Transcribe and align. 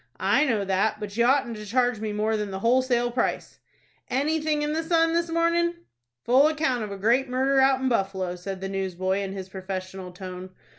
"I 0.19 0.45
know 0.45 0.65
that; 0.65 0.99
but 0.99 1.15
you 1.15 1.25
oughtn't 1.25 1.57
to 1.57 1.63
charge 1.67 1.99
me 1.99 2.11
more 2.11 2.35
than 2.35 2.49
the 2.49 2.57
wholesale 2.61 3.11
price." 3.11 3.59
"Anything 4.09 4.63
in 4.63 4.73
the 4.73 4.81
'Sun' 4.81 5.13
this 5.13 5.29
mornin'?" 5.29 5.75
"Full 6.23 6.47
account 6.47 6.83
of 6.83 6.91
a 6.91 6.97
great 6.97 7.29
murder 7.29 7.59
out 7.59 7.79
in 7.81 7.87
Buffalo," 7.87 8.35
said 8.35 8.61
the 8.61 8.67
newsboy, 8.69 9.19
in 9.19 9.33
his 9.33 9.47
professional 9.47 10.11
tone. 10.11 10.55